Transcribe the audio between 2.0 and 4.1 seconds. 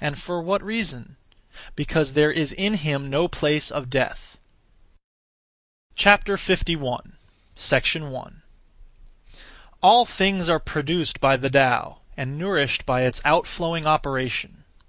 there is in him no place of